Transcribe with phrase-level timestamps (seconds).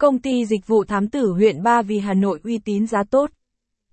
[0.00, 3.30] Công ty dịch vụ thám tử huyện Ba Vì Hà Nội uy tín giá tốt.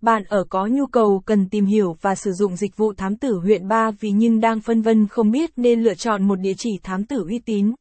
[0.01, 3.39] Bạn ở có nhu cầu cần tìm hiểu và sử dụng dịch vụ thám tử
[3.39, 6.69] huyện Ba Vì nhưng đang phân vân không biết nên lựa chọn một địa chỉ
[6.83, 7.73] thám tử uy tín.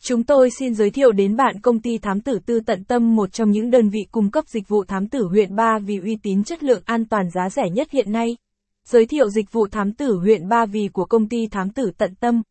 [0.00, 3.32] Chúng tôi xin giới thiệu đến bạn công ty thám tử tư tận tâm, một
[3.32, 6.44] trong những đơn vị cung cấp dịch vụ thám tử huyện Ba Vì uy tín
[6.44, 8.36] chất lượng an toàn giá rẻ nhất hiện nay.
[8.84, 12.14] Giới thiệu dịch vụ thám tử huyện Ba Vì của công ty thám tử tận
[12.20, 12.42] tâm.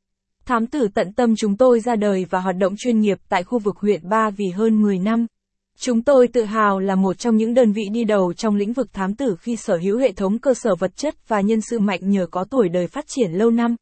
[0.50, 3.60] Thám tử tận tâm chúng tôi ra đời và hoạt động chuyên nghiệp tại khu
[3.60, 5.28] vực huyện Ba Vì hơn 10 năm.
[5.80, 8.94] Chúng tôi tự hào là một trong những đơn vị đi đầu trong lĩnh vực
[8.94, 12.00] thám tử khi sở hữu hệ thống cơ sở vật chất và nhân sự mạnh
[12.04, 13.76] nhờ có tuổi đời phát triển lâu năm.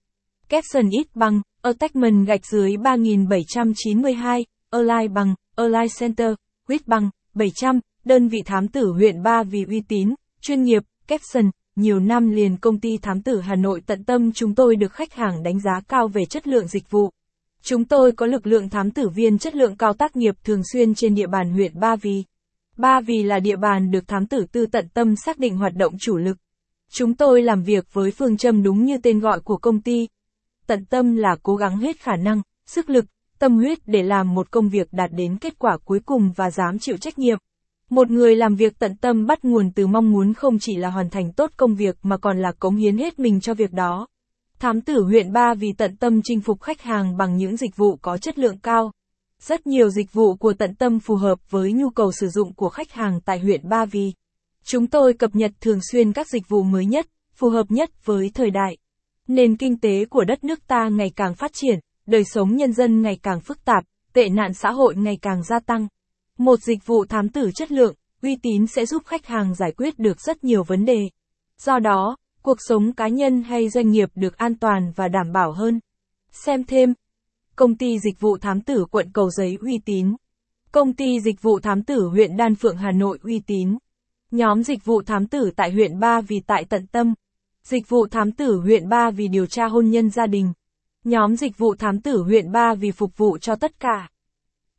[0.50, 6.34] Capson ít bằng, Attachment gạch dưới 3792, Align bằng, Align Center,
[6.68, 11.50] huyết bằng, 700, đơn vị thám tử huyện Ba vì uy tín, chuyên nghiệp, Capson,
[11.78, 15.14] nhiều năm liền công ty thám tử Hà Nội tận tâm chúng tôi được khách
[15.14, 17.10] hàng đánh giá cao về chất lượng dịch vụ.
[17.62, 20.96] Chúng tôi có lực lượng thám tử viên chất lượng cao tác nghiệp thường xuyên
[20.96, 22.24] trên địa bàn huyện Ba Vì.
[22.78, 25.94] Ba Vì là địa bàn được thám tử tư tận tâm xác định hoạt động
[26.00, 26.38] chủ lực.
[26.92, 30.08] Chúng tôi làm việc với phương châm đúng như tên gọi của công ty.
[30.68, 33.06] Tận tâm là cố gắng hết khả năng, sức lực,
[33.40, 36.80] tâm huyết để làm một công việc đạt đến kết quả cuối cùng và dám
[36.80, 37.38] chịu trách nhiệm.
[37.90, 41.10] Một người làm việc tận tâm bắt nguồn từ mong muốn không chỉ là hoàn
[41.10, 44.08] thành tốt công việc mà còn là cống hiến hết mình cho việc đó.
[44.60, 47.96] Thám tử huyện Ba vì tận tâm chinh phục khách hàng bằng những dịch vụ
[48.02, 48.92] có chất lượng cao.
[49.42, 52.70] Rất nhiều dịch vụ của tận tâm phù hợp với nhu cầu sử dụng của
[52.70, 54.14] khách hàng tại huyện Ba Vì.
[54.64, 58.32] Chúng tôi cập nhật thường xuyên các dịch vụ mới nhất, phù hợp nhất với
[58.34, 58.78] thời đại.
[59.28, 63.02] Nền kinh tế của đất nước ta ngày càng phát triển, đời sống nhân dân
[63.02, 65.88] ngày càng phức tạp, tệ nạn xã hội ngày càng gia tăng.
[66.38, 70.00] Một dịch vụ thám tử chất lượng, uy tín sẽ giúp khách hàng giải quyết
[70.00, 71.10] được rất nhiều vấn đề.
[71.58, 75.52] Do đó, cuộc sống cá nhân hay doanh nghiệp được an toàn và đảm bảo
[75.52, 75.80] hơn.
[76.32, 76.94] Xem thêm.
[77.56, 80.16] Công ty dịch vụ thám tử quận Cầu Giấy uy tín.
[80.72, 83.78] Công ty dịch vụ thám tử huyện Đan Phượng Hà Nội uy tín.
[84.32, 87.14] Nhóm dịch vụ thám tử tại huyện Ba Vì tại tận tâm.
[87.64, 90.54] Dịch vụ thám tử huyện Ba Vì điều tra hôn nhân gia đình.
[91.04, 94.10] Nhóm dịch vụ thám tử huyện Ba Vì phục vụ cho tất cả.